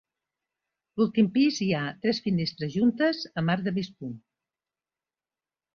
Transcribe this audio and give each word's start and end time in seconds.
L'últim 1.01 1.27
pis 1.35 1.59
hi 1.65 1.69
ha 1.79 1.83
tres 2.07 2.23
finestres 2.29 2.75
juntes 2.79 3.21
amb 3.43 3.55
arc 3.57 3.69
de 3.69 3.79
mig 3.79 3.95
punt. 4.01 4.19